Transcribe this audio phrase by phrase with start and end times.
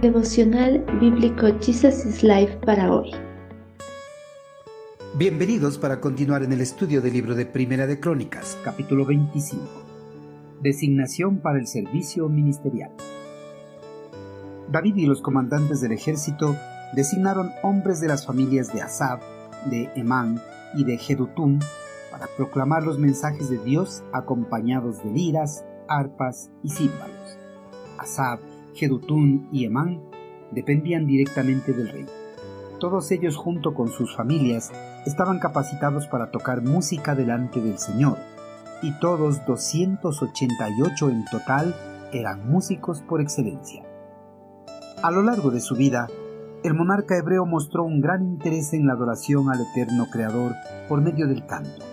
[0.00, 3.10] Devocional Bíblico Jesus is Life para hoy.
[5.18, 9.62] Bienvenidos para continuar en el estudio del libro de Primera de Crónicas, capítulo 25.
[10.62, 12.90] Designación para el servicio ministerial.
[14.70, 16.56] David y los comandantes del ejército
[16.94, 19.20] designaron hombres de las familias de Asab,
[19.66, 20.40] de Emán
[20.76, 21.58] y de Jedutún
[22.10, 27.38] para proclamar los mensajes de Dios acompañados de liras, arpas y címbalos.
[27.98, 28.40] Asab,
[28.74, 30.00] Jedutún y Emán
[30.50, 32.06] dependían directamente del rey.
[32.78, 34.72] Todos ellos junto con sus familias
[35.06, 38.18] estaban capacitados para tocar música delante del Señor,
[38.82, 41.74] y todos 288 en total
[42.12, 43.84] eran músicos por excelencia.
[45.02, 46.08] A lo largo de su vida,
[46.64, 50.54] el monarca hebreo mostró un gran interés en la adoración al eterno Creador
[50.88, 51.84] por medio del canto.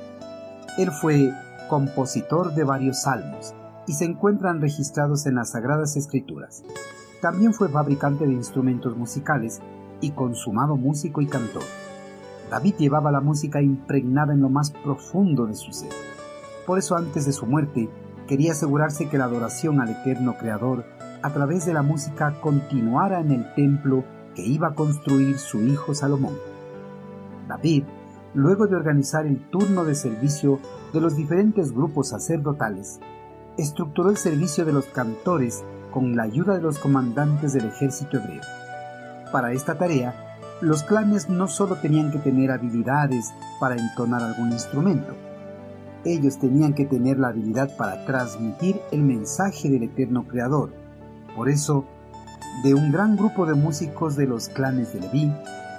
[0.77, 1.31] Él fue
[1.69, 3.53] compositor de varios salmos
[3.87, 6.63] y se encuentran registrados en las Sagradas Escrituras.
[7.21, 9.61] También fue fabricante de instrumentos musicales
[10.01, 11.63] y consumado músico y cantor.
[12.51, 15.89] David llevaba la música impregnada en lo más profundo de su ser.
[16.65, 17.89] Por eso antes de su muerte
[18.27, 20.85] quería asegurarse que la adoración al eterno Creador
[21.23, 24.03] a través de la música continuara en el templo
[24.35, 26.35] que iba a construir su hijo Salomón.
[27.47, 27.85] David,
[28.33, 30.59] luego de organizar el turno de servicio
[30.93, 32.99] de los diferentes grupos sacerdotales,
[33.57, 38.41] estructuró el servicio de los cantores con la ayuda de los comandantes del ejército hebreo.
[39.31, 40.13] Para esta tarea,
[40.61, 45.13] los clanes no solo tenían que tener habilidades para entonar algún instrumento,
[46.07, 50.71] ellos tenían que tener la habilidad para transmitir el mensaje del eterno Creador.
[51.35, 51.85] Por eso,
[52.63, 55.31] de un gran grupo de músicos de los clanes de Leví,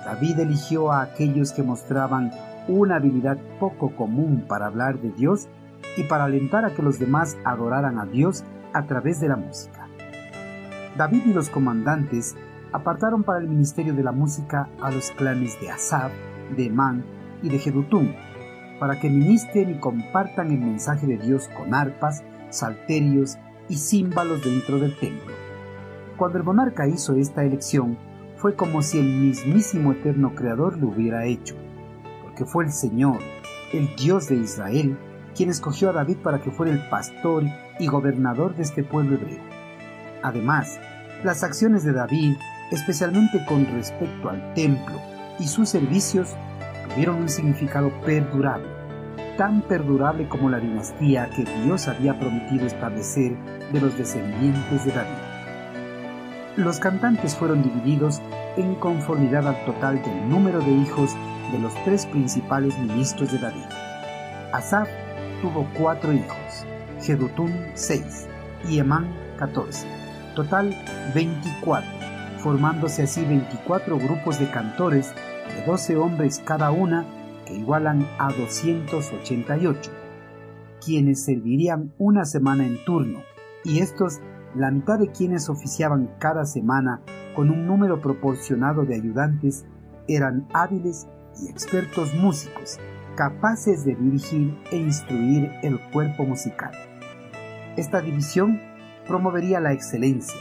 [0.04, 2.30] David eligió a aquellos que mostraban
[2.68, 5.48] una habilidad poco común para hablar de Dios
[5.98, 9.88] y para alentar a que los demás adoraran a Dios a través de la música.
[10.96, 12.36] David y los comandantes
[12.72, 16.12] apartaron para el ministerio de la música a los clanes de Asab,
[16.56, 17.04] de Emán
[17.42, 18.14] y de Jedutún,
[18.78, 23.36] para que ministren y compartan el mensaje de Dios con arpas, salterios
[23.68, 25.34] y címbalos dentro del templo.
[26.16, 27.98] Cuando el monarca hizo esta elección,
[28.36, 31.56] fue como si el mismísimo eterno Creador lo hubiera hecho,
[32.22, 33.18] porque fue el Señor,
[33.72, 34.96] el Dios de Israel,
[35.38, 37.44] quien escogió a David para que fuera el pastor
[37.78, 39.38] y gobernador de este pueblo hebreo.
[40.24, 40.80] Además,
[41.22, 42.34] las acciones de David,
[42.72, 45.00] especialmente con respecto al templo
[45.38, 46.34] y sus servicios,
[46.88, 48.66] tuvieron un significado perdurable,
[49.36, 53.36] tan perdurable como la dinastía que Dios había prometido establecer
[53.72, 56.56] de los descendientes de David.
[56.56, 58.20] Los cantantes fueron divididos
[58.56, 61.14] en conformidad al total del número de hijos
[61.52, 63.66] de los tres principales ministros de David.
[64.52, 64.88] Asaf
[65.40, 66.66] tuvo cuatro hijos,
[67.00, 68.26] Jedutún seis
[68.68, 69.86] y Emán catorce,
[70.34, 70.74] total
[71.14, 71.88] 24,
[72.38, 75.12] formándose así 24 grupos de cantores
[75.54, 77.06] de 12 hombres cada una
[77.46, 79.90] que igualan a 288,
[80.84, 83.22] quienes servirían una semana en turno,
[83.64, 84.20] y estos
[84.54, 87.00] la mitad de quienes oficiaban cada semana
[87.34, 89.64] con un número proporcionado de ayudantes
[90.08, 91.06] eran hábiles
[91.40, 92.78] y expertos músicos
[93.18, 96.70] capaces de dirigir e instruir el cuerpo musical.
[97.76, 98.60] Esta división
[99.08, 100.40] promovería la excelencia,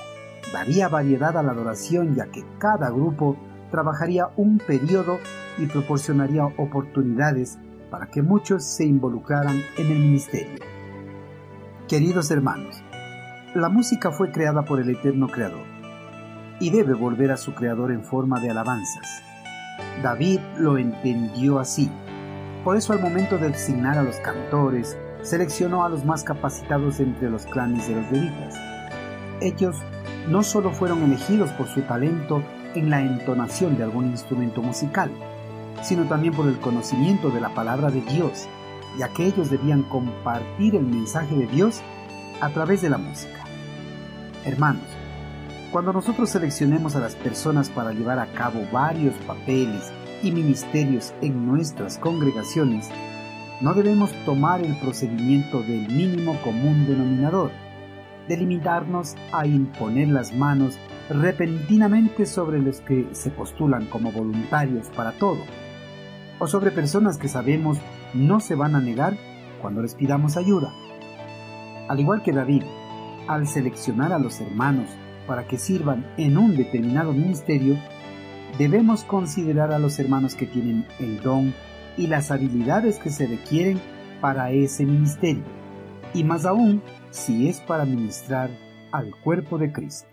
[0.54, 3.36] daría variedad a la adoración ya que cada grupo
[3.72, 5.18] trabajaría un periodo
[5.58, 7.58] y proporcionaría oportunidades
[7.90, 10.60] para que muchos se involucraran en el ministerio.
[11.88, 12.84] Queridos hermanos,
[13.56, 15.66] la música fue creada por el eterno Creador
[16.60, 19.24] y debe volver a su Creador en forma de alabanzas.
[20.04, 21.90] David lo entendió así
[22.68, 27.30] por eso al momento de designar a los cantores, seleccionó a los más capacitados entre
[27.30, 28.56] los clanes de los levitas.
[29.40, 29.78] Ellos
[30.28, 32.44] no solo fueron elegidos por su talento
[32.76, 35.10] en la entonación de algún instrumento musical,
[35.82, 38.50] sino también por el conocimiento de la palabra de Dios,
[39.00, 41.80] ya que ellos debían compartir el mensaje de Dios
[42.42, 43.46] a través de la música.
[44.44, 44.84] Hermanos,
[45.72, 49.90] cuando nosotros seleccionemos a las personas para llevar a cabo varios papeles
[50.24, 52.90] y ministerios en nuestras congregaciones,
[53.62, 57.52] no debemos tomar el procedimiento del mínimo común denominador,
[58.28, 60.78] de limitarnos a imponer las manos
[61.10, 65.40] repentinamente sobre los que se postulan como voluntarios para todo,
[66.40, 67.80] o sobre personas que sabemos
[68.14, 69.18] no se van a negar
[69.62, 70.72] cuando les pidamos ayuda.
[71.88, 72.64] Al igual que David,
[73.28, 74.90] al seleccionar a los hermanos
[75.26, 77.78] para que sirvan en un determinado ministerio,
[78.58, 81.54] debemos considerar a los hermanos que tienen el don
[81.98, 83.80] y las habilidades que se requieren
[84.22, 85.44] para ese ministerio,
[86.14, 86.82] y más aún
[87.12, 88.50] si es para ministrar
[88.92, 90.08] al cuerpo de Cristo.